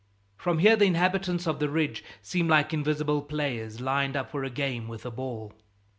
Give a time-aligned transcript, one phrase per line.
[0.35, 4.49] From here, the inhabitants of the ridge seem like invisible players, lined up for a
[4.49, 5.53] game with a ball.